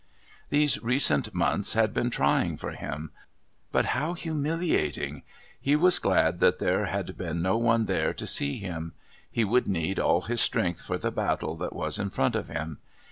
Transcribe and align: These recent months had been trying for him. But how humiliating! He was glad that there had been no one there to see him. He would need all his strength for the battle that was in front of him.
These 0.49 0.81
recent 0.81 1.31
months 1.31 1.73
had 1.73 1.93
been 1.93 2.09
trying 2.09 2.57
for 2.57 2.71
him. 2.71 3.11
But 3.71 3.85
how 3.93 4.13
humiliating! 4.13 5.21
He 5.59 5.75
was 5.75 5.99
glad 5.99 6.39
that 6.39 6.57
there 6.57 6.85
had 6.87 7.15
been 7.19 7.43
no 7.43 7.55
one 7.57 7.85
there 7.85 8.11
to 8.11 8.25
see 8.25 8.57
him. 8.57 8.93
He 9.29 9.43
would 9.43 9.67
need 9.67 9.99
all 9.99 10.21
his 10.21 10.41
strength 10.41 10.81
for 10.81 10.97
the 10.97 11.11
battle 11.11 11.55
that 11.57 11.75
was 11.75 11.99
in 11.99 12.09
front 12.09 12.35
of 12.35 12.47
him. 12.47 12.79